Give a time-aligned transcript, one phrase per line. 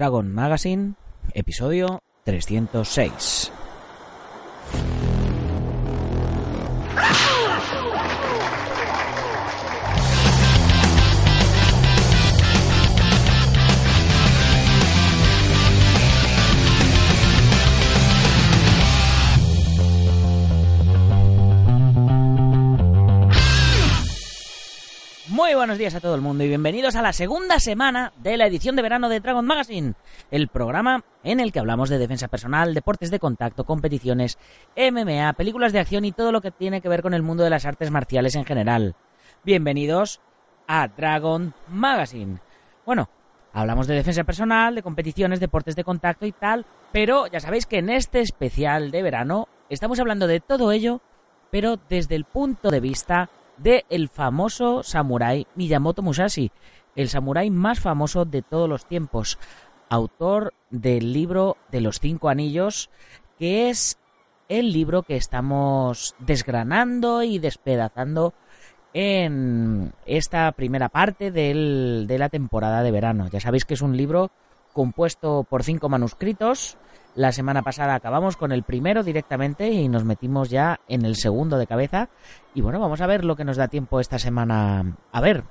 [0.00, 0.94] Dragon Magazine,
[1.34, 3.59] episodio 306.
[25.60, 28.76] Buenos días a todo el mundo y bienvenidos a la segunda semana de la edición
[28.76, 29.92] de verano de Dragon Magazine,
[30.30, 34.38] el programa en el que hablamos de defensa personal, deportes de contacto, competiciones,
[34.74, 37.50] MMA, películas de acción y todo lo que tiene que ver con el mundo de
[37.50, 38.94] las artes marciales en general.
[39.44, 40.22] Bienvenidos
[40.66, 42.38] a Dragon Magazine.
[42.86, 43.10] Bueno,
[43.52, 47.80] hablamos de defensa personal, de competiciones, deportes de contacto y tal, pero ya sabéis que
[47.80, 51.02] en este especial de verano estamos hablando de todo ello,
[51.50, 53.28] pero desde el punto de vista
[53.62, 56.50] de el famoso samurái Miyamoto Musashi,
[56.96, 59.38] el samurái más famoso de todos los tiempos,
[59.88, 62.90] autor del libro de los cinco anillos,
[63.38, 63.98] que es
[64.48, 68.34] el libro que estamos desgranando y despedazando
[68.92, 73.28] en esta primera parte del, de la temporada de verano.
[73.30, 74.30] Ya sabéis que es un libro
[74.72, 76.76] compuesto por cinco manuscritos,
[77.14, 81.58] la semana pasada acabamos con el primero directamente y nos metimos ya en el segundo
[81.58, 82.08] de cabeza.
[82.54, 84.96] Y bueno, vamos a ver lo que nos da tiempo esta semana.
[85.12, 85.44] A ver,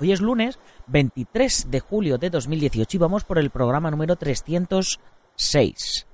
[0.00, 6.06] hoy es lunes 23 de julio de 2018 y vamos por el programa número 306.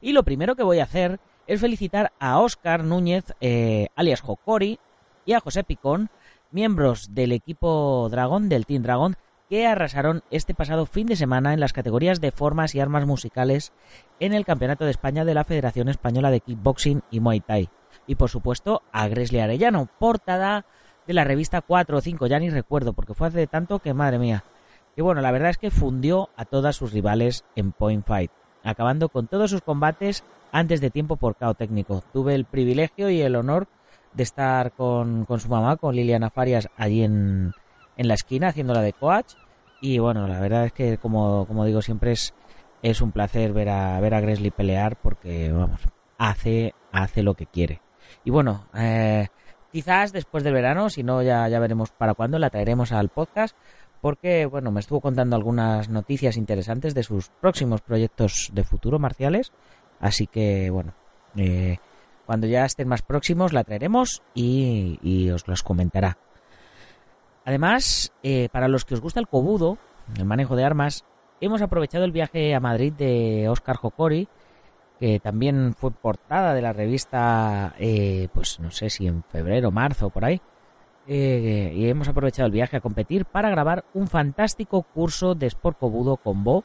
[0.00, 4.78] Y lo primero que voy a hacer es felicitar a Óscar Núñez, eh, alias Jocori,
[5.26, 6.10] y a José Picón,
[6.50, 9.16] miembros del equipo Dragón, del Team Dragón,
[9.48, 13.72] que arrasaron este pasado fin de semana en las categorías de formas y armas musicales
[14.20, 17.68] en el Campeonato de España de la Federación Española de Kickboxing y Muay Thai.
[18.06, 20.66] Y por supuesto a Gresley Arellano, portada
[21.06, 24.18] de la revista 4 o 5, ya ni recuerdo porque fue hace tanto que madre
[24.18, 24.44] mía.
[24.96, 28.30] Y bueno, la verdad es que fundió a todas sus rivales en Point Fight,
[28.62, 32.02] acabando con todos sus combates antes de tiempo por cao técnico.
[32.12, 33.66] Tuve el privilegio y el honor
[34.12, 37.52] de estar con, con su mamá, con Liliana Farias, allí en,
[37.96, 39.34] en la esquina haciéndola de coach.
[39.80, 42.34] Y bueno, la verdad es que como, como digo siempre es,
[42.82, 45.80] es un placer ver a, ver a Gresley pelear porque, vamos,
[46.18, 47.80] hace, hace lo que quiere.
[48.24, 49.28] Y bueno, eh,
[49.72, 53.56] quizás después del verano, si no ya, ya veremos para cuándo, la traeremos al podcast
[54.04, 59.50] porque, bueno, me estuvo contando algunas noticias interesantes de sus próximos proyectos de futuro marciales.
[59.98, 60.92] Así que, bueno,
[61.36, 61.78] eh,
[62.26, 66.18] cuando ya estén más próximos la traeremos y, y os los comentará.
[67.44, 69.78] Además, eh, para los que os gusta el cobudo,
[70.16, 71.04] el manejo de armas,
[71.40, 74.28] hemos aprovechado el viaje a Madrid de Oscar Jocori,
[74.98, 80.10] que también fue portada de la revista, eh, pues no sé si en febrero, marzo,
[80.10, 80.40] por ahí.
[81.06, 85.78] Eh, y hemos aprovechado el viaje a competir para grabar un fantástico curso de Sport
[85.78, 86.64] Cobudo con Bo,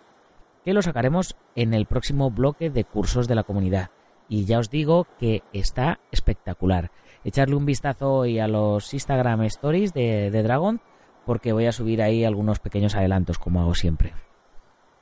[0.63, 3.89] que lo sacaremos en el próximo bloque de cursos de la comunidad.
[4.29, 6.91] Y ya os digo que está espectacular
[7.23, 10.81] echarle un vistazo hoy a los Instagram Stories de, Dragon,
[11.25, 14.13] porque voy a subir ahí algunos pequeños adelantos, como hago siempre.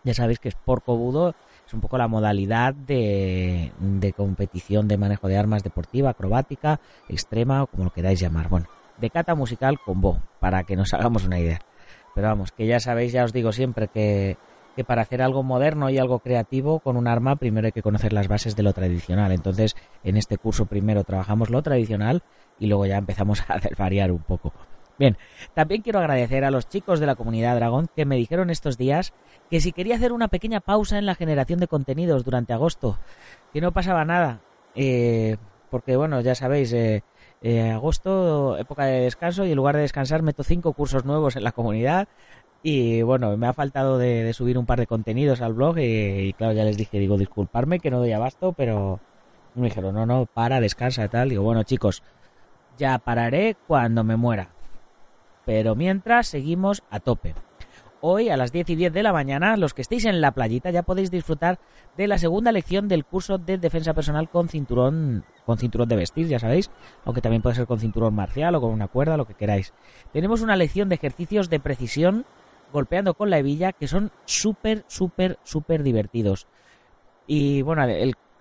[0.03, 1.35] Ya sabéis que Sport Cobudo
[1.66, 6.79] es un poco la modalidad de, de competición de manejo de armas deportiva, acrobática,
[7.09, 8.47] extrema o como lo queráis llamar.
[8.47, 8.67] Bueno,
[8.97, 11.59] de cata musical con Bo, para que nos hagamos una idea.
[12.16, 14.38] Pero vamos, que ya sabéis, ya os digo siempre que
[14.77, 18.13] que para hacer algo moderno y algo creativo con un arma primero hay que conocer
[18.13, 19.31] las bases de lo tradicional.
[19.31, 22.21] Entonces, en este curso primero trabajamos lo tradicional
[22.59, 24.53] y luego ya empezamos a variar un poco.
[24.99, 25.17] Bien,
[25.55, 29.13] también quiero agradecer a los chicos de la comunidad Dragón que me dijeron estos días
[29.49, 32.99] que si quería hacer una pequeña pausa en la generación de contenidos durante agosto,
[33.53, 34.41] que no pasaba nada,
[34.75, 35.38] eh,
[35.71, 37.03] porque bueno, ya sabéis, eh,
[37.41, 41.44] eh, agosto, época de descanso, y en lugar de descansar meto cinco cursos nuevos en
[41.44, 42.07] la comunidad,
[42.63, 46.53] y bueno, me ha faltado de, subir un par de contenidos al blog y, claro,
[46.53, 49.00] ya les dije, digo, disculparme que no doy abasto, pero
[49.56, 51.30] me dijeron, no, no, para, descansa y tal.
[51.30, 52.04] Digo, bueno chicos,
[52.77, 54.50] ya pararé cuando me muera.
[55.45, 57.36] Pero mientras seguimos a tope.
[58.00, 60.69] Hoy a las 10 y 10 de la mañana, los que estéis en la playita
[60.69, 61.57] ya podéis disfrutar
[61.98, 66.27] de la segunda lección del curso de defensa personal con cinturón con cinturón de vestir,
[66.27, 66.69] ya sabéis,
[67.06, 69.74] aunque también puede ser con cinturón marcial o con una cuerda, lo que queráis.
[70.13, 72.25] Tenemos una lección de ejercicios de precisión
[72.71, 76.47] golpeando con la hebilla que son súper, súper, súper divertidos.
[77.27, 77.85] Y bueno,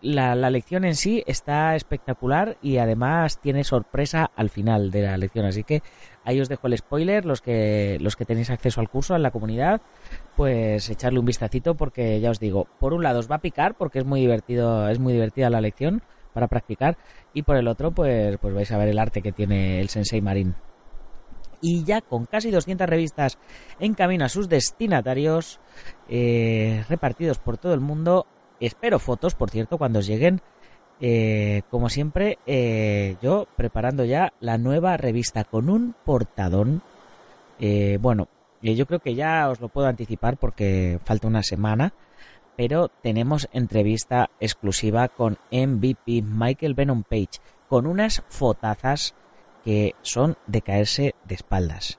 [0.03, 5.17] la, la, lección en sí está espectacular y además tiene sorpresa al final de la
[5.17, 5.47] lección.
[5.47, 5.83] Así que
[6.25, 9.31] ahí os dejo el spoiler, los que, los que tenéis acceso al curso, en la
[9.31, 9.81] comunidad,
[10.37, 13.75] pues echarle un vistacito porque ya os digo, por un lado os va a picar
[13.75, 16.03] porque es muy divertido, es muy divertida la lección
[16.33, 16.99] para practicar
[17.33, 20.21] y por el otro pues, pues vais a ver el arte que tiene el Sensei
[20.21, 20.55] Marín.
[21.67, 23.39] Y ya con casi 200 revistas
[23.81, 25.59] en camino a sus destinatarios
[26.09, 28.25] eh, repartidos por todo el mundo.
[28.61, 30.41] Espero fotos, por cierto, cuando lleguen.
[31.01, 36.83] Eh, como siempre, eh, yo preparando ya la nueva revista con un portadón.
[37.99, 38.29] bueno,
[38.63, 41.93] yo creo que ya os lo puedo anticipar porque falta una semana
[42.57, 47.39] pero tenemos entrevista exclusiva con MVP Michael Venom Page,
[47.69, 49.15] con unas fotazas
[49.67, 51.99] que son de caerse de espaldas.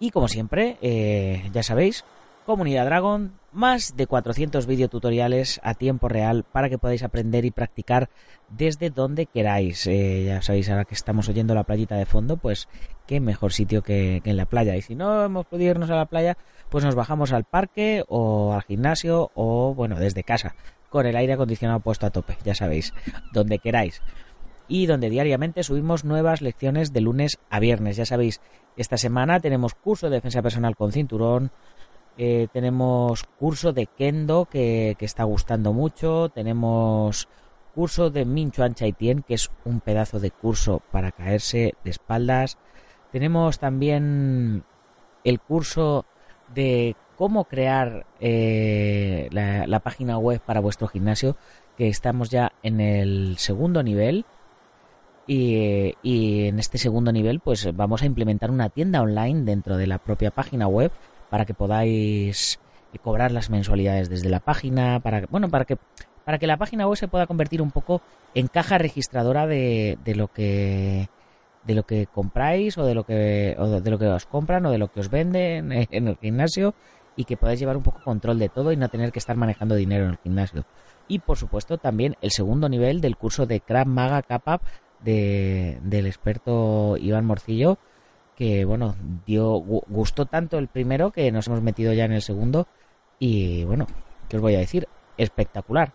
[0.00, 2.04] Y como siempre, eh, ya sabéis,
[2.44, 8.10] Comunidad Dragon, más de 400 videotutoriales a tiempo real para que podáis aprender y practicar
[8.48, 9.86] desde donde queráis.
[9.86, 12.68] Eh, ya sabéis, ahora que estamos oyendo la playita de fondo, pues
[13.06, 14.74] qué mejor sitio que, que en la playa.
[14.74, 16.36] Y si no hemos podido irnos a la playa,
[16.68, 20.56] pues nos bajamos al parque o al gimnasio o, bueno, desde casa,
[20.88, 22.92] con el aire acondicionado puesto a tope, ya sabéis,
[23.32, 24.02] donde queráis.
[24.70, 27.96] Y donde diariamente subimos nuevas lecciones de lunes a viernes.
[27.96, 28.40] Ya sabéis,
[28.76, 31.50] esta semana tenemos curso de defensa personal con cinturón,
[32.16, 37.28] eh, tenemos curso de kendo que, que, está gustando mucho, tenemos
[37.74, 41.90] curso de Min Chuan Chai Tien, que es un pedazo de curso para caerse de
[41.90, 42.56] espaldas.
[43.10, 44.64] Tenemos también
[45.24, 46.06] el curso
[46.54, 51.36] de cómo crear eh, la, página web para vuestro gimnasio,
[51.76, 54.24] que estamos ya en el segundo nivel.
[55.32, 55.94] Y,
[56.48, 60.32] en este segundo nivel, pues vamos a implementar una tienda online dentro de la propia
[60.32, 60.90] página web
[61.30, 62.58] para que podáis
[63.00, 65.78] cobrar las mensualidades desde la página, para bueno, para que
[66.24, 68.02] para que la página web se pueda convertir un poco
[68.34, 71.08] en caja registradora de, de lo que
[71.62, 73.14] de lo que compráis o de lo que
[73.56, 76.74] de lo que os compran o de lo que os venden en el gimnasio
[77.14, 79.76] y que podáis llevar un poco control de todo y no tener que estar manejando
[79.76, 80.64] dinero en el gimnasio.
[81.06, 84.60] Y por supuesto también el segundo nivel del curso de Krav Maga Kappa
[85.02, 87.78] de, del experto Iván Morcillo
[88.40, 92.66] que bueno, dio gustó tanto el primero que nos hemos metido ya en el segundo
[93.18, 93.86] y bueno,
[94.30, 94.88] ¿qué os voy a decir?
[95.18, 95.92] Espectacular.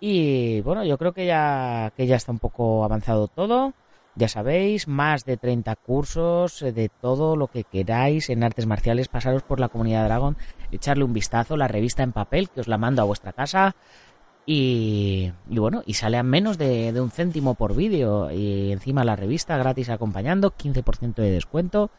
[0.00, 3.74] Y bueno, yo creo que ya que ya está un poco avanzado todo.
[4.16, 9.08] Ya sabéis, más de 30 cursos eh, de todo lo que queráis en artes marciales.
[9.08, 10.36] Pasaros por la comunidad Dragon,
[10.72, 13.76] echarle un vistazo, la revista en papel que os la mando a vuestra casa.
[14.46, 18.30] Y, bueno, y sale a menos de, un céntimo por vídeo.
[18.30, 21.90] Y encima la revista gratis acompañando, 15% de descuento.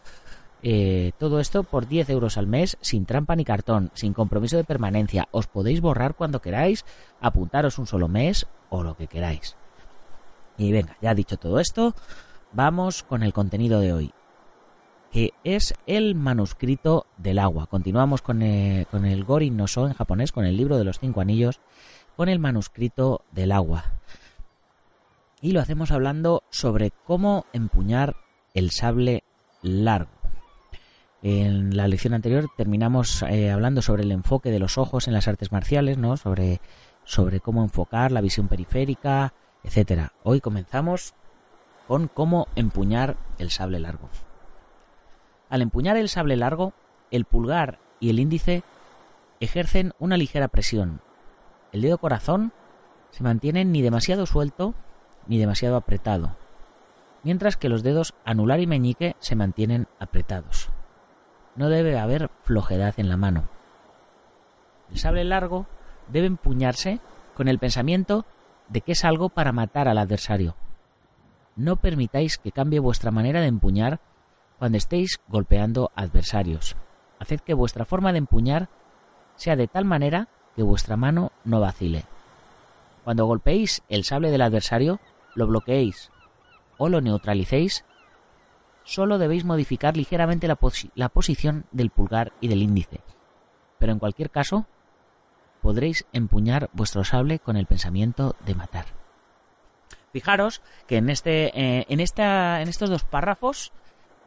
[0.62, 4.64] Eh, todo esto por 10 euros al mes, sin trampa ni cartón, sin compromiso de
[4.64, 5.28] permanencia.
[5.32, 6.86] Os podéis borrar cuando queráis,
[7.22, 9.56] apuntaros un solo mes o lo que queráis.
[10.58, 11.94] Y venga, ya dicho todo esto,
[12.52, 14.14] vamos con el contenido de hoy,
[15.12, 17.68] que es el manuscrito del agua.
[17.68, 21.00] Continuamos con el, con el Gorin no So en japonés, con el libro de los
[21.00, 21.60] cinco anillos,
[22.16, 23.86] con el manuscrito del agua.
[25.42, 28.16] Y lo hacemos hablando sobre cómo empuñar
[28.54, 29.24] el sable
[29.62, 30.12] largo.
[31.22, 35.28] En la lección anterior terminamos eh, hablando sobre el enfoque de los ojos en las
[35.28, 36.18] artes marciales, ¿no?
[36.18, 36.62] Sobre,
[37.04, 39.34] sobre cómo enfocar la visión periférica,
[39.64, 40.14] etcétera.
[40.24, 41.16] Hoy comenzamos
[41.88, 44.10] con cómo empuñar el sable largo.
[45.50, 46.74] Al empuñar el sable largo,
[47.12, 48.64] el pulgar y el índice
[49.40, 51.02] ejercen una ligera presión.
[51.76, 52.54] El dedo corazón
[53.10, 54.76] se mantiene ni demasiado suelto
[55.28, 56.38] ni demasiado apretado,
[57.22, 60.70] mientras que los dedos anular y meñique se mantienen apretados.
[61.58, 63.50] No debe haber flojedad en la mano.
[64.90, 65.68] El sable largo
[66.08, 67.02] debe empuñarse
[67.36, 68.26] con el pensamiento
[68.70, 70.56] de que es algo para matar al adversario.
[71.58, 74.00] No permitáis que cambie vuestra manera de empuñar
[74.60, 76.78] cuando estéis golpeando adversarios.
[77.20, 78.70] Haced que vuestra forma de empuñar
[79.36, 82.04] sea de tal manera que vuestra mano no vacile.
[83.04, 85.00] Cuando golpeéis el sable del adversario,
[85.36, 86.12] lo bloqueéis
[86.78, 87.86] o lo neutralicéis,
[88.84, 93.02] solo debéis modificar ligeramente la, posición del pulgar y del índice.
[93.80, 94.66] Pero en cualquier caso,
[95.62, 98.86] podréis empuñar vuestro sable con el pensamiento de matar.
[100.12, 103.74] Fijaros que en este, eh, en esta, en estos dos párrafos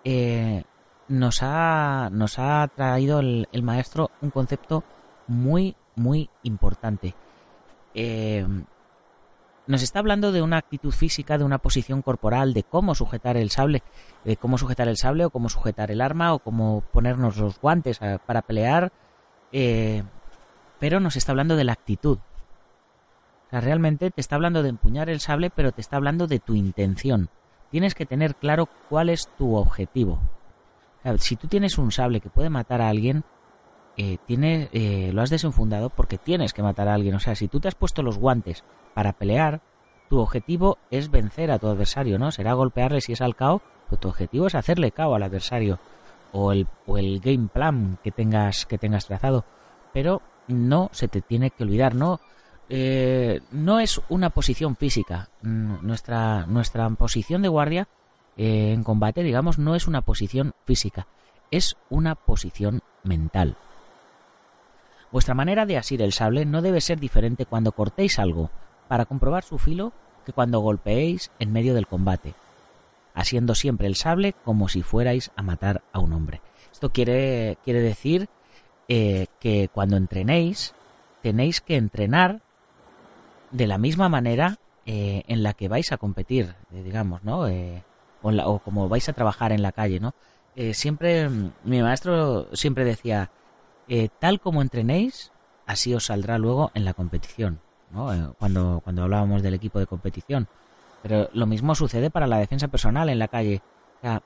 [0.05, 0.65] eh,
[1.09, 4.85] nos ha, nos ha traído el, maestro un concepto
[5.27, 7.15] muy, muy importante.
[7.95, 8.47] Eh,
[9.67, 13.51] nos está hablando de una actitud física, de una posición corporal, de cómo sujetar el
[13.51, 13.83] sable,
[14.25, 17.99] de cómo sujetar el sable o cómo sujetar el arma o cómo ponernos los guantes
[17.99, 18.93] para pelear
[20.79, 22.19] pero nos está hablando de la actitud.
[22.19, 26.39] O sea, realmente te está hablando de empuñar el sable, pero te está hablando de
[26.39, 27.31] tu intención.
[27.71, 30.21] Tienes que tener claro cuál es tu objetivo.
[31.19, 33.25] si tú tienes un sable que puede matar a alguien,
[33.99, 37.15] eh, eh, lo has desenfundado porque tienes que matar a alguien.
[37.15, 38.65] O sea, si tú te has puesto los guantes
[38.95, 39.61] para pelear,
[40.09, 42.31] tu objetivo es vencer a tu adversario, ¿no?
[42.31, 45.79] Será golpearle si es al cao pues tu objetivo es hacerle cao al adversario
[46.33, 49.45] o el, o el game plan que tengas, que tengas trazado.
[49.93, 52.21] Pero no se te tiene que olvidar, no,
[52.69, 55.31] eh, no es una posición física.
[55.43, 57.89] Nuestra, nuestra posición de guardia
[58.37, 61.07] eh, en combate, digamos, no es una posición física,
[61.51, 63.57] es una posición mental.
[65.11, 68.51] Vuestra manera de asir el sable no debe ser diferente cuando cortéis algo
[68.89, 69.93] para comprobar su filo
[70.27, 72.35] que cuando golpeéis en medio del combate,
[73.15, 76.43] asiendo siempre el sable como si fuerais a matar a un hombre.
[76.71, 78.29] Esto quiere, quiere decir
[78.89, 80.75] eh, que cuando entrenéis
[81.23, 82.43] tenéis que entrenar
[83.51, 87.41] de la misma manera eh, en la que vais a competir, eh, digamos, ¿no?
[87.41, 90.15] o, o, como vais a trabajar en la calle, ¿no?
[90.73, 91.31] siempre,
[91.63, 93.31] mi maestro siempre decía,
[94.19, 95.33] tal como entrenéis,
[95.67, 98.35] así os saldrá luego en la competición, ¿no?
[98.39, 100.49] cuando, cuando hablábamos del equipo de competición.
[101.03, 103.63] Pero lo mismo sucede para la defensa personal en la calle.
[103.99, 104.23] O sea,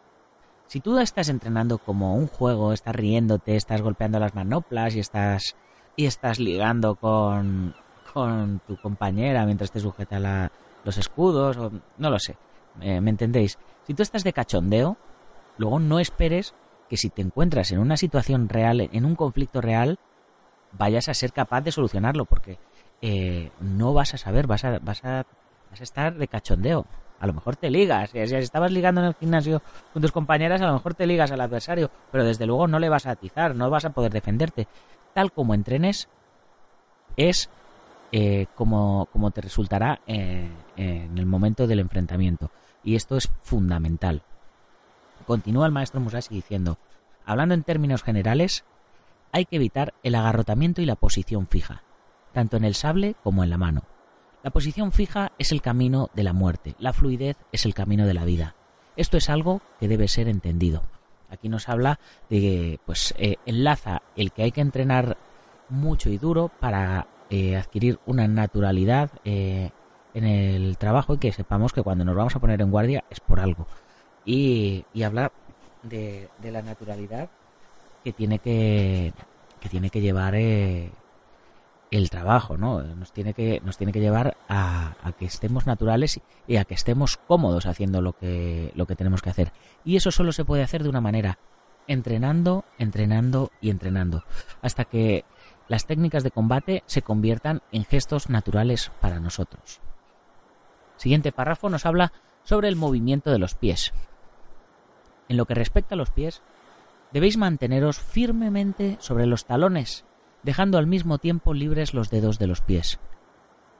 [0.66, 5.54] si tú estás entrenando como un juego, estás riéndote, estás golpeando las manoplas y estás
[5.96, 7.74] y estás ligando con,
[8.12, 10.50] con tu compañera mientras te sujeta la,
[10.84, 12.36] los escudos, o, no lo sé,
[12.80, 13.58] eh, ¿me entendéis?
[13.86, 14.96] Si tú estás de cachondeo,
[15.58, 16.54] luego no esperes
[16.92, 19.98] que si te encuentras en una situación real, en un conflicto real,
[20.72, 22.58] vayas a ser capaz de solucionarlo, porque
[23.00, 25.24] eh, no vas a saber, vas a, vas a,
[25.70, 26.84] vas a estar de cachondeo.
[27.18, 28.10] A lo mejor te ligas.
[28.10, 29.62] Si estabas ligando en el gimnasio
[29.94, 32.90] con tus compañeras, a lo mejor te ligas al adversario, pero desde luego no le
[32.90, 34.68] vas a atizar, no vas a poder defenderte.
[35.14, 36.10] Tal como entrenes,
[37.16, 37.48] es
[38.12, 40.46] eh, como, te resultará eh,
[40.76, 42.50] en el momento del enfrentamiento.
[42.84, 44.22] Y esto es fundamental.
[45.26, 46.78] Continúa el maestro Musashi diciendo,
[47.24, 48.64] hablando en términos generales,
[49.32, 51.82] hay que evitar el agarrotamiento y la posición fija,
[52.32, 53.82] tanto en el sable como en la mano.
[54.42, 58.14] La posición fija es el camino de la muerte, la fluidez es el camino de
[58.14, 58.56] la vida.
[58.96, 60.82] Esto es algo que debe ser entendido.
[61.30, 61.98] Aquí nos habla
[62.28, 65.16] de que pues eh, enlaza el que hay que entrenar
[65.70, 69.70] mucho y duro para eh, adquirir una naturalidad eh,
[70.12, 73.20] en el trabajo y que sepamos que cuando nos vamos a poner en guardia es
[73.20, 73.66] por algo.
[74.24, 75.32] Y, hablar
[75.82, 77.28] de, la naturalidad
[78.04, 79.12] que tiene que,
[79.60, 80.34] que tiene que llevar
[81.92, 82.82] el trabajo, ¿no?
[82.82, 87.18] Nos tiene que, nos tiene que llevar a, que estemos naturales y a que estemos
[87.18, 89.52] cómodos haciendo lo que, lo que tenemos que hacer.
[89.84, 91.38] Y eso solo se puede hacer de una manera,
[91.86, 94.24] entrenando, entrenando y entrenando,
[94.62, 95.26] hasta que
[95.68, 99.80] las técnicas de combate se conviertan en gestos naturales para nosotros.
[100.96, 102.12] Siguiente párrafo nos habla
[102.42, 103.92] sobre el movimiento de los pies.
[105.32, 106.42] En lo que respecta a los pies,
[107.10, 110.04] debéis manteneros firmemente sobre los talones
[110.42, 113.00] dejando al mismo tiempo libres los dedos de los pies.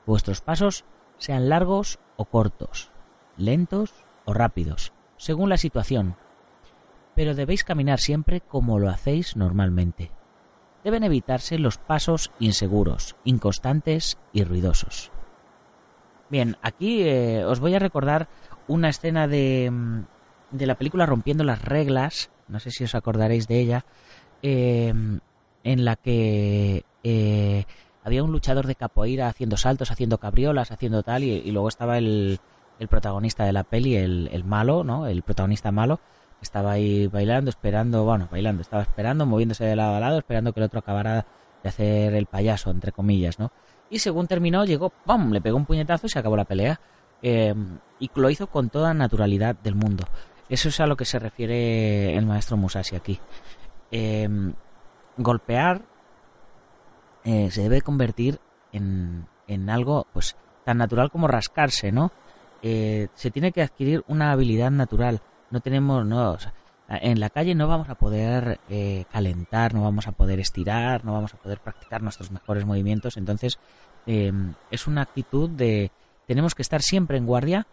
[0.06, 0.86] Vuestros pasos
[1.18, 2.90] sean largos o cortos,
[3.36, 3.92] lentos
[4.24, 6.16] o rápidos, según la situación,
[7.14, 10.10] pero debéis caminar siempre como lo hacéis normalmente.
[10.84, 15.12] Deben evitarse los pasos inseguros, inconstantes y ruidosos.
[16.30, 18.30] Bien, aquí eh, os voy a recordar
[18.68, 20.04] una escena de, mm,
[20.52, 23.84] de la película Rompiendo las Reglas, no sé si os acordaréis de ella,
[24.42, 24.92] eh,
[25.64, 27.64] en la que eh,
[28.04, 32.38] había un luchador de capoeira haciendo saltos, haciendo cabriolas, haciendo tal, y, luego estaba el,
[32.78, 35.06] el, protagonista de la peli, el, el, malo, ¿no?
[35.06, 39.96] El protagonista malo, que estaba ahí bailando, esperando, bueno, bailando, estaba esperando, moviéndose de lado
[39.96, 41.26] a lado, esperando que el otro acabara
[41.62, 43.52] de hacer el payaso, entre comillas, ¿no?
[43.88, 46.80] Y según terminó, llegó, ¡pum!, le pegó un puñetazo y se acabó la pelea.
[47.22, 47.54] Eh,
[48.00, 50.04] y lo hizo con toda naturalidad del mundo.
[50.52, 53.18] Eso es a lo que se refiere el maestro Musashi aquí.
[53.90, 54.28] Eh,
[55.16, 55.80] golpear
[57.24, 58.38] eh, se debe convertir
[58.70, 62.12] en, en, algo pues tan natural como rascarse, ¿no?
[62.60, 65.22] Eh, se tiene que adquirir una habilidad natural.
[65.50, 66.36] No tenemos, no,
[66.86, 71.14] en la calle no vamos a poder eh, calentar, no vamos a poder estirar, no
[71.14, 73.16] vamos a poder practicar nuestros mejores movimientos.
[73.16, 73.58] Entonces
[74.04, 75.92] em, es una actitud de
[76.26, 77.66] tenemos que estar siempre en guardia,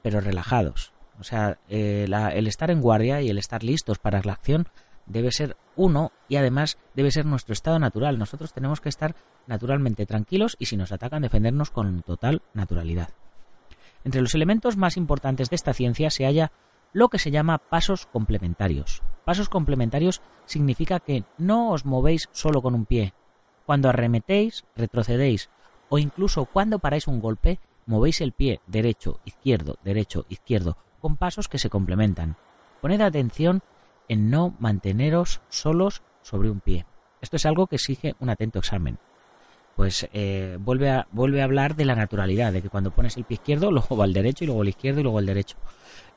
[0.00, 0.93] pero relajados.
[1.18, 4.68] O sea, el estar en guardia y el estar listos para la acción
[5.06, 8.18] debe ser uno y además debe ser nuestro estado natural.
[8.18, 9.14] Nosotros tenemos que estar
[9.46, 13.10] naturalmente tranquilos y si nos atacan defendernos con total naturalidad.
[14.04, 16.52] Entre los elementos más importantes de esta ciencia se halla
[16.92, 19.02] lo que se llama pasos complementarios.
[19.24, 23.14] Pasos complementarios significa que no os movéis solo con un pie.
[23.66, 25.50] Cuando arremetéis, retrocedéis
[25.88, 31.48] o incluso cuando paráis un golpe, movéis el pie derecho, izquierdo, derecho, izquierdo, con pasos
[31.48, 32.36] que se complementan.
[32.80, 33.60] Poned atención
[34.08, 36.86] en no manteneros solos sobre un pie.
[37.20, 38.96] Esto es algo que exige un atento examen.
[39.76, 43.24] Pues eh, vuelve, a, vuelve a hablar de la naturalidad, de que cuando pones el
[43.24, 45.58] pie izquierdo, luego va al derecho y luego el izquierdo y luego el derecho.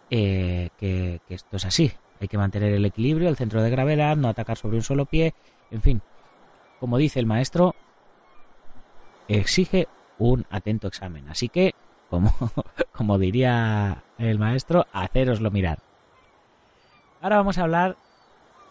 [0.09, 1.91] eh, que esto es así.
[2.21, 5.33] Hay que mantener el equilibrio, el centro de gravedad, no atacar sobre un solo pie,
[5.69, 6.01] en fin.
[6.79, 7.75] Como dice el maestro,
[9.27, 11.27] exige un atento examen.
[11.27, 11.75] Así que,
[12.09, 12.33] como,
[12.91, 15.79] como diría el maestro, haceroslo mirar.
[17.21, 17.97] Ahora vamos a hablar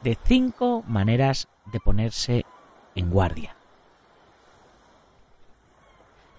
[0.03, 2.45] de cinco maneras de ponerse
[2.95, 3.57] en guardia.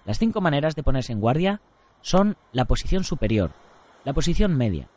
[0.04, 1.60] Las cinco maneras de ponerse en guardia
[2.00, 3.52] son la posición superior,
[4.04, 4.88] la posición media,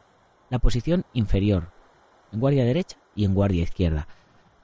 [0.49, 1.69] la posición inferior,
[2.31, 4.07] en guardia derecha y en guardia izquierda.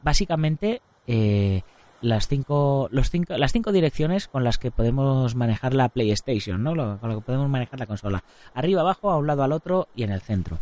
[0.04, 1.64] Básicamente, eh,
[2.02, 7.00] las cinco, los cinco, las cinco direcciones con las que podemos manejar la PlayStation, ¿no?
[7.00, 8.24] con lo que podemos manejar la consola.
[8.54, 10.60] Arriba, abajo, a un lado, al otro y en el centro.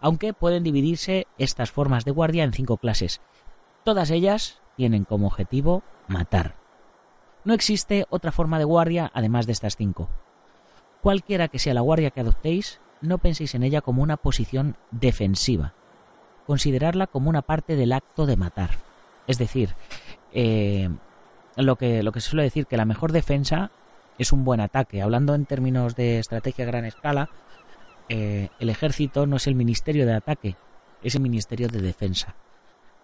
[0.00, 3.20] Aunque pueden dividirse estas formas de guardia en cinco clases.
[3.84, 6.56] Todas ellas tienen como objetivo matar.
[7.44, 10.08] No existe otra forma de guardia además de estas cinco.
[11.02, 15.74] Cualquiera que sea la guardia que adoptéis, no penséis en ella como una posición defensiva.
[16.46, 18.70] Considerarla como una parte del acto de matar.
[19.26, 19.74] Es decir,
[20.34, 20.90] eh,
[21.56, 23.70] lo, que, lo que se suele decir que la mejor defensa
[24.18, 25.00] es un buen ataque.
[25.00, 27.30] Hablando en términos de estrategia a gran escala,
[28.08, 30.56] eh, el ejército no es el ministerio de ataque,
[31.02, 32.34] es el ministerio de defensa.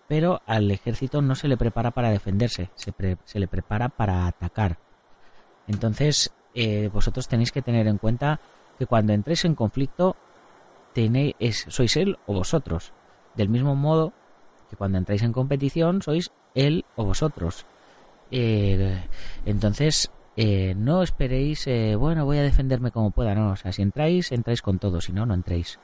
[0.08, 2.92] Pero al ejército no se le prepara para defenderse, se,
[3.25, 4.78] se le prepara para atacar.
[5.68, 8.40] Entonces, eh, vosotros tenéis que tener en cuenta
[8.78, 10.16] que cuando entréis en conflicto,
[11.68, 12.92] sois él o vosotros.
[13.37, 14.12] Del mismo modo
[14.68, 17.66] que cuando entráis en competición, sois él o vosotros.
[18.30, 19.02] Eh,
[19.45, 23.50] entonces, eh, no esperéis, eh, bueno, voy a defenderme como pueda, no.
[23.50, 25.78] O sea, si entráis, entráis con todo, si no, no entréis.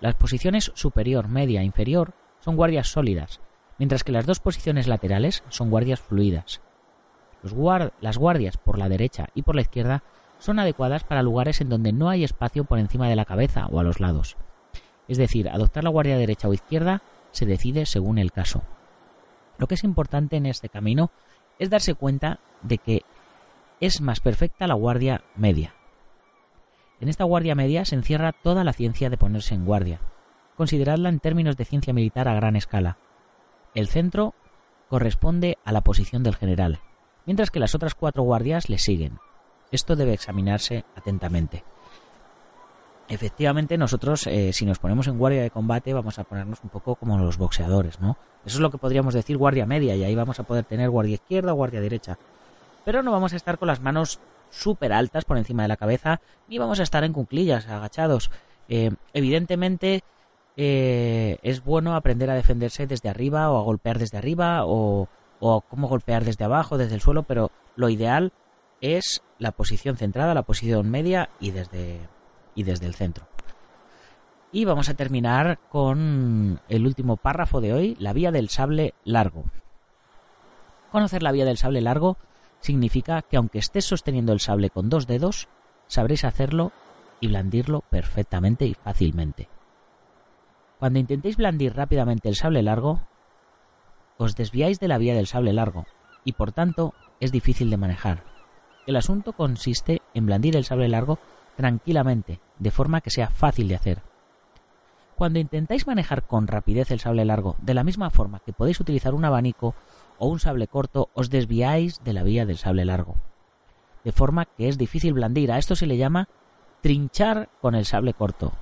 [0.00, 3.40] Las posiciones superior, media e inferior son guardias sólidas,
[3.78, 6.60] mientras que las dos posiciones laterales son guardias fluidas.
[8.00, 10.02] las guardias por la derecha y por la izquierda
[10.38, 13.80] son adecuadas para lugares en donde no hay espacio por encima de la cabeza o
[13.80, 14.36] a los lados.
[15.08, 18.62] Es decir, adoptar la guardia derecha o izquierda se decide según el caso.
[19.58, 21.10] Lo que es importante en este camino
[21.58, 23.02] es darse cuenta de que
[23.80, 25.74] es más perfecta la guardia media.
[27.00, 30.00] En esta guardia media se encierra toda la ciencia de ponerse en guardia.
[30.56, 32.98] Consideradla en términos de ciencia militar a gran escala.
[33.74, 34.34] El centro
[34.88, 36.80] corresponde a la posición del general,
[37.26, 39.18] mientras que las otras cuatro guardias le siguen.
[39.72, 41.64] Esto debe examinarse atentamente.
[43.08, 46.94] Efectivamente, nosotros, eh, si nos ponemos en guardia de combate, vamos a ponernos un poco
[46.94, 48.16] como los boxeadores, ¿no?
[48.46, 51.14] Eso es lo que podríamos decir guardia media, y ahí vamos a poder tener guardia
[51.14, 52.18] izquierda o guardia derecha.
[52.84, 56.20] Pero no vamos a estar con las manos súper altas por encima de la cabeza,
[56.48, 58.30] ni vamos a estar en cunclillas, agachados.
[58.68, 60.02] Eh, evidentemente,
[60.56, 65.08] eh, es bueno aprender a defenderse desde arriba o a golpear desde arriba o,
[65.40, 68.32] o cómo golpear desde abajo, desde el suelo, pero lo ideal
[68.80, 72.00] es la posición centrada, la posición media y desde
[72.54, 73.26] y desde el centro.
[74.52, 79.44] Y vamos a terminar con el último párrafo de hoy, la vía del sable largo.
[80.92, 82.18] Conocer la vía del sable largo
[82.60, 85.48] significa que aunque estés sosteniendo el sable con dos dedos,
[85.88, 86.72] sabréis hacerlo
[87.20, 89.48] y blandirlo perfectamente y fácilmente.
[90.78, 93.00] Cuando intentéis blandir rápidamente el sable largo,
[94.18, 95.86] os desviáis de la vía del sable largo
[96.24, 98.22] y por tanto es difícil de manejar.
[98.86, 101.18] El asunto consiste en blandir el sable largo
[101.56, 104.02] tranquilamente, de forma que sea fácil de hacer.
[105.16, 109.14] Cuando intentáis manejar con rapidez el sable largo, de la misma forma que podéis utilizar
[109.14, 109.74] un abanico
[110.18, 113.16] o un sable corto, os desviáis de la vía del sable largo.
[114.02, 115.52] De forma que es difícil blandir.
[115.52, 116.28] A esto se le llama
[116.82, 118.52] trinchar con el sable corto.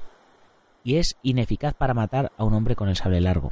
[0.84, 3.50] Y es ineficaz para matar a un hombre con el sable largo.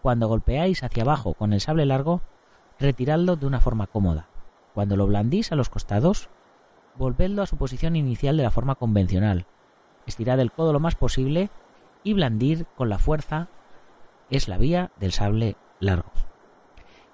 [0.00, 2.22] Cuando golpeáis hacia abajo con el sable largo,
[2.78, 4.28] retiradlo de una forma cómoda.
[4.74, 6.30] Cuando lo blandís a los costados,
[6.96, 9.46] volvedlo a su posición inicial de la forma convencional.
[10.06, 11.50] Estirad el codo lo más posible
[12.02, 13.48] y blandir con la fuerza
[14.30, 16.10] es la vía del sable largo.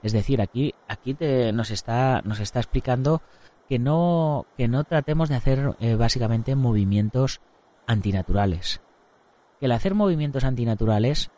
[0.02, 1.16] Es decir, aquí, aquí
[1.52, 3.22] nos, está, nos está explicando
[3.68, 7.40] que no, que no tratemos de hacer eh, básicamente movimientos
[7.86, 8.80] antinaturales.
[9.58, 11.30] Que el hacer movimientos antinaturales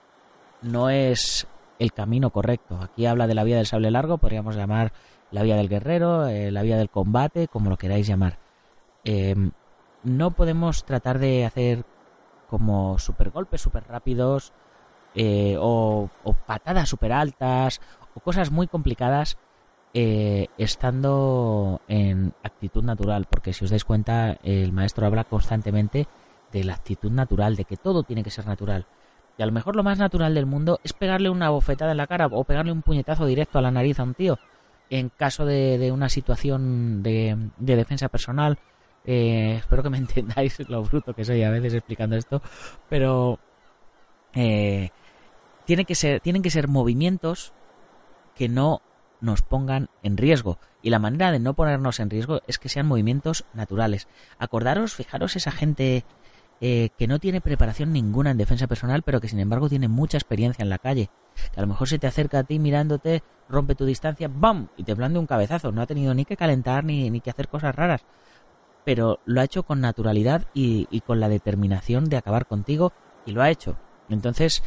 [0.61, 1.46] no es
[1.79, 2.79] el camino correcto.
[2.83, 4.92] Aquí habla de la vía del sable largo, podríamos llamar
[5.31, 8.38] la vía del guerrero, eh, la vía del combate, como lo queráis llamar.
[9.05, 9.53] Em,
[10.05, 11.85] no podemos tratar de hacer
[12.49, 14.53] como super golpes super rápidos
[15.14, 16.09] eh, o,
[16.47, 17.81] patadas super altas
[18.14, 19.38] o cosas muy complicadas
[19.95, 26.07] eh, estando en actitud natural, porque si os dais cuenta, el maestro habla constantemente
[26.53, 28.87] de la actitud natural, de que todo tiene que ser natural.
[29.37, 32.07] Y a lo mejor lo más natural del mundo es pegarle una bofetada en la
[32.07, 34.38] cara o pegarle un puñetazo directo a la nariz a un tío
[34.90, 38.59] en caso de, una situación de, defensa personal
[39.05, 42.42] Eh, espero que me entendáis lo bruto que soy a veces explicando esto,
[42.90, 43.38] pero
[44.35, 44.90] eh,
[45.64, 47.55] tienen que ser movimientos
[48.35, 48.83] que no
[49.20, 50.59] nos pongan en riesgo.
[50.83, 54.09] Y la manera de no ponernos en riesgo es que sean movimientos naturales.
[54.38, 56.05] Acordaros, fijaros esa gente
[56.61, 60.18] eh, que no tiene preparación ninguna en defensa personal, pero que sin embargo tiene mucha
[60.18, 61.11] experiencia en la calle.
[61.53, 64.68] Que a lo mejor se te acerca a ti mirándote, rompe tu distancia, ¡bam!
[64.77, 65.71] y te blande un cabezazo.
[65.71, 68.05] No ha tenido ni que calentar ni, ni que hacer cosas raras.
[68.85, 72.92] Pero lo ha hecho con naturalidad y, con la determinación de acabar contigo
[73.27, 73.77] y lo ha hecho.
[74.09, 74.62] Entonces,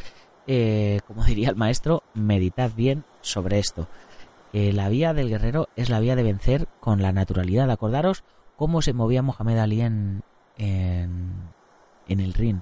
[0.46, 3.88] eh, como diría el maestro, meditad bien sobre esto.
[4.52, 7.70] Eh, la vía del guerrero es la vía de vencer con la naturalidad.
[7.70, 8.24] Acordaros
[8.56, 10.22] cómo se movía Mohamed Ali en,
[12.20, 12.60] el ring.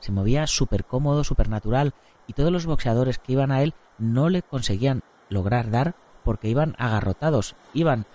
[0.00, 1.94] Se movía súper cómodo, súper natural.
[2.26, 6.74] Y todos los boxeadores que iban a él no le conseguían lograr dar porque iban
[6.78, 8.06] agarrotados, iban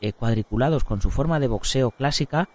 [0.00, 2.48] eh, cuadriculados con su forma de boxeo clásica.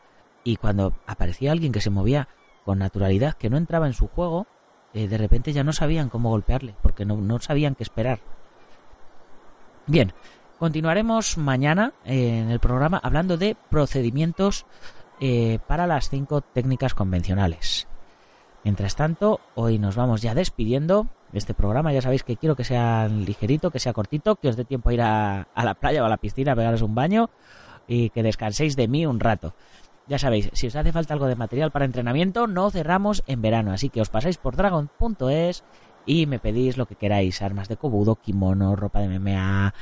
[0.43, 2.28] Y cuando aparecía alguien que se movía
[2.65, 4.48] con naturalidad, que no entraba en su juego,
[4.93, 8.19] eh, de repente ya no sabían cómo golpearle, porque no, no sabían qué esperar.
[9.88, 10.13] Bien,
[10.58, 14.65] continuaremos mañana eh, en el programa hablando de procedimientos
[15.19, 17.88] eh, para las cinco técnicas convencionales.
[18.63, 21.93] Mientras tanto, hoy nos vamos ya despidiendo de este programa.
[21.93, 24.93] Ya sabéis que quiero que sea ligerito, que sea cortito, que os dé tiempo a
[24.93, 27.30] ir a, a la playa o a la piscina a pegaros un baño
[27.88, 29.54] y que descanséis de mí un rato.
[30.08, 33.71] Ya sabéis, si os hace falta algo de material para entrenamiento, no cerramos en verano,
[33.71, 35.63] así que os pasáis por dragon.es
[36.06, 39.74] y me pedís lo que queráis, armas de cobudo, kimono, ropa de MMA,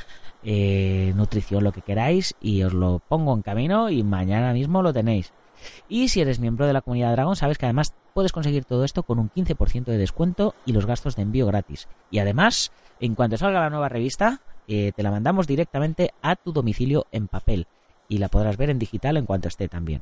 [0.43, 4.93] eh, nutrición, lo que queráis, y os lo pongo en camino y mañana mismo lo
[4.93, 5.33] tenéis.
[5.87, 9.03] Y si eres miembro de la comunidad Dragon, sabes que además puedes conseguir todo esto
[9.03, 11.87] con un 15% de descuento y los gastos de envío gratis.
[12.11, 16.51] Y además, en cuanto salga la nueva revista, eh, te la mandamos directamente a tu
[16.51, 17.67] domicilio en papel.
[18.09, 20.01] Y la podrás ver en digital en cuanto esté también.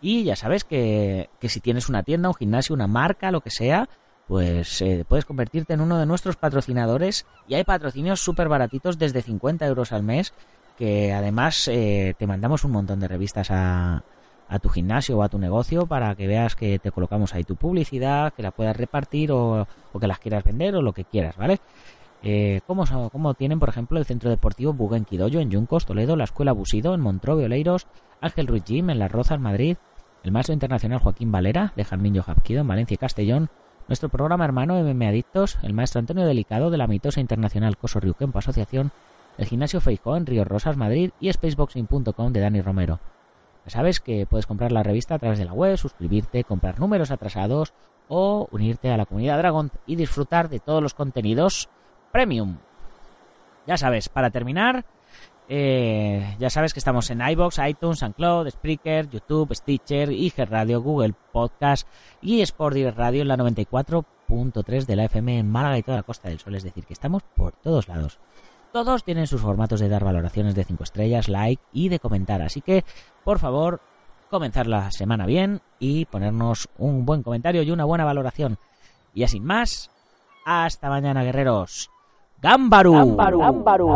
[0.00, 3.50] Y ya sabes que, que si tienes una tienda, un gimnasio, una marca, lo que
[3.50, 3.88] sea,
[4.26, 9.22] pues eh, puedes convertirte en uno de nuestros patrocinadores y hay patrocinios súper baratitos desde
[9.22, 10.32] 50 euros al mes
[10.76, 14.02] que además eh, te mandamos un montón de revistas a,
[14.48, 17.56] a, tu gimnasio o a tu negocio para que veas que te colocamos ahí tu
[17.56, 21.36] publicidad, que la puedas repartir o, o que las quieras vender o lo que quieras,
[21.36, 21.60] ¿vale?
[22.22, 26.94] Eh, como tienen, por ejemplo, el Centro Deportivo Buguenquidoyo en Yuncos, Toledo, la Escuela Busido
[26.94, 27.86] en Montrove, Oleiros,
[28.20, 29.76] Ángel Ruiz Gym en Las Rozas, Madrid,
[30.24, 33.48] el Maestro Internacional Joaquín Valera de Jarmín Jojapquido en Valencia y Castellón,
[33.88, 38.38] nuestro programa hermano MM Adictos, el maestro Antonio Delicado de la Mitosa Internacional Coso Riuquempo
[38.38, 38.90] Asociación,
[39.38, 43.00] el Gimnasio Feijó en Río Rosas, Madrid y Spaceboxing.com de Dani Romero.
[43.64, 47.10] Ya sabes que puedes comprar la revista a través de la web, suscribirte, comprar números
[47.10, 47.74] atrasados
[48.08, 51.68] o unirte a la comunidad Dragon y disfrutar de todos los contenidos
[52.12, 52.58] premium.
[53.66, 54.84] Ya sabes, para terminar,
[55.48, 61.14] eh, ya sabes que estamos en iBox, iTunes, SoundCloud, Spreaker, YouTube, Stitcher, IG Radio, Google
[61.32, 61.86] Podcast
[62.20, 66.28] y Sport Radio en la 94.3 de la FM en Málaga y toda la Costa
[66.28, 66.54] del Sol.
[66.56, 68.18] Es decir, que estamos por todos lados.
[68.72, 72.42] Todos tienen sus formatos de dar valoraciones de 5 estrellas, like y de comentar.
[72.42, 72.84] Así que,
[73.24, 73.80] por favor,
[74.28, 78.58] comenzar la semana bien y ponernos un buen comentario y una buena valoración.
[79.14, 79.90] Y así más,
[80.44, 81.90] hasta mañana, guerreros.
[82.42, 82.92] Gámbaru.
[82.92, 83.38] Gámbaru.
[83.38, 83.94] Gámbaru.